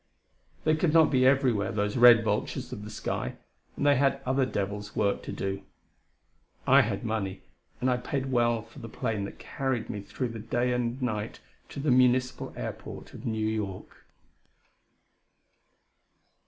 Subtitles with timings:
[0.63, 3.35] They could not be everywhere, those red vultures of the sky,
[3.77, 5.61] and they had other devils' work to do.
[6.65, 7.43] I had money,
[7.79, 11.05] and I paid well for the plane that carried me through that day and a
[11.05, 14.07] night to the Municipal Airport of New York.